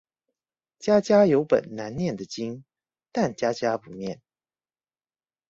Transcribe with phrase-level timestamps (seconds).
[0.79, 2.65] 家家有本難念的經，
[3.11, 4.19] 但家家不念